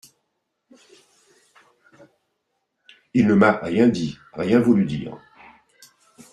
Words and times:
Il 3.13 3.27
ne 3.27 3.35
m'a 3.35 3.57
rien 3.57 3.87
dit, 3.87 4.17
rien 4.33 4.59
voulu 4.59 4.83
dire. 4.85 5.15